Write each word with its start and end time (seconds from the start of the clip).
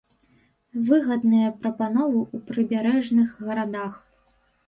Выгадныя 0.87 1.51
прапановы 1.65 2.21
ў 2.35 2.37
прыбярэжных 2.49 3.29
гарадах. 3.49 3.93